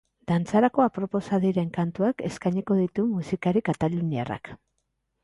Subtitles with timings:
[0.29, 4.51] Dantzarako aproposa diren kantuak eskainiko ditu musikari kataluniarrak.